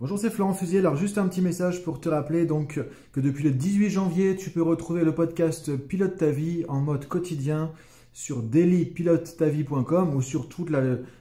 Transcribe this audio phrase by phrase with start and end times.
[0.00, 0.78] Bonjour, c'est Florent Fusier.
[0.78, 2.78] Alors, juste un petit message pour te rappeler donc
[3.10, 7.08] que depuis le 18 janvier, tu peux retrouver le podcast Pilote ta vie en mode
[7.08, 7.72] quotidien
[8.12, 10.70] sur dailypilotetavie.com ou sur toutes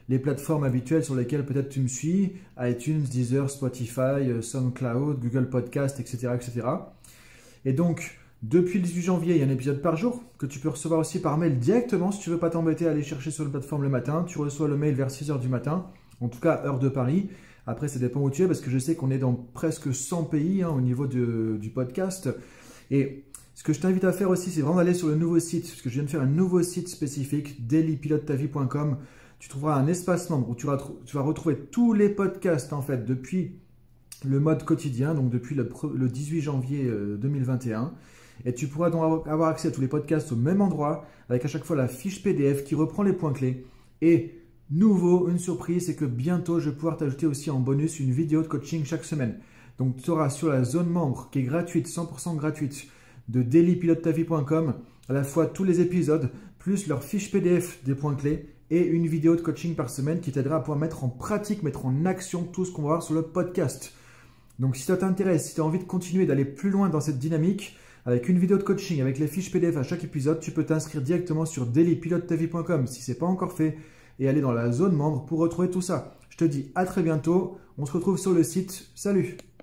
[0.10, 6.00] les plateformes habituelles sur lesquelles peut-être tu me suis, iTunes, Deezer, Spotify, SoundCloud, Google Podcast,
[6.00, 6.68] etc., etc.
[7.66, 10.60] Et donc, depuis le 18 janvier, il y a un épisode par jour que tu
[10.60, 13.44] peux recevoir aussi par mail directement si tu veux pas t'embêter à aller chercher sur
[13.44, 14.24] la plateforme le matin.
[14.28, 15.88] Tu reçois le mail vers 6h du matin,
[16.22, 17.28] en tout cas heure de Paris.
[17.68, 20.24] Après, ça dépend où tu es parce que je sais qu'on est dans presque 100
[20.24, 22.30] pays hein, au niveau du podcast.
[22.90, 25.68] Et ce que je t'invite à faire aussi, c'est vraiment d'aller sur le nouveau site,
[25.68, 28.98] parce que je viens de faire un nouveau site spécifique, dailypilotetavie.com.
[29.40, 30.78] Tu trouveras un espace membre où tu vas,
[31.22, 33.60] retrouver tous les podcasts en fait depuis
[34.26, 36.90] le mode quotidien, donc depuis le, le 18 janvier
[37.20, 37.84] 2021.
[37.84, 37.88] Euh,
[38.46, 41.48] Et tu pourras donc avoir accès à tous les podcasts au même endroit, avec à
[41.50, 43.66] chaque fois la fiche PDF qui reprend les points clés.
[44.02, 48.12] Et Nouveau, une surprise, c'est que bientôt je vais pouvoir t'ajouter aussi en bonus une
[48.12, 49.40] vidéo de coaching chaque semaine.
[49.78, 52.88] Donc tu auras sur la zone membre qui est gratuite, 100% gratuite,
[53.30, 54.74] de dailypilotetavie.com,
[55.08, 59.08] à la fois tous les épisodes, plus leur fiche PDF des points clés et une
[59.08, 62.44] vidéo de coaching par semaine qui t'aidera à pouvoir mettre en pratique, mettre en action
[62.44, 63.94] tout ce qu'on va voir sur le podcast.
[64.60, 67.20] Donc si ça t'intéresse, si tu as envie de continuer d'aller plus loin dans cette
[67.20, 70.66] dynamique, avec une vidéo de coaching, avec les fiches PDF à chaque épisode, tu peux
[70.66, 73.78] t'inscrire directement sur dailypilotetavie.com si ce n'est pas encore fait
[74.20, 76.18] et aller dans la zone membre pour retrouver tout ça.
[76.30, 77.58] Je te dis à très bientôt.
[77.78, 78.90] On se retrouve sur le site.
[78.96, 79.38] Salut